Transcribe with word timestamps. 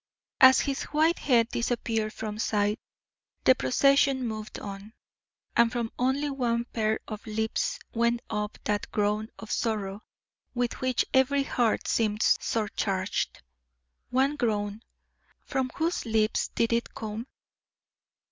As 0.39 0.61
his 0.61 0.81
white 0.85 1.19
head 1.19 1.49
disappeared 1.49 2.11
from 2.11 2.39
sight, 2.39 2.79
the 3.43 3.53
procession 3.53 4.27
moved 4.27 4.57
on, 4.57 4.93
and 5.55 5.71
from 5.71 5.91
only 5.99 6.27
one 6.31 6.65
pair 6.65 6.99
of 7.07 7.23
lips 7.27 7.77
went 7.93 8.23
up 8.27 8.57
that 8.63 8.91
groan 8.91 9.29
of 9.37 9.51
sorrow 9.51 10.01
with 10.55 10.81
which 10.81 11.05
every 11.13 11.43
heart 11.43 11.87
seemed 11.87 12.23
surcharged. 12.23 13.43
One 14.09 14.37
groan. 14.37 14.81
From 15.45 15.69
whose 15.75 16.03
lips 16.03 16.47
did 16.47 16.73
it 16.73 16.95
come? 16.95 17.27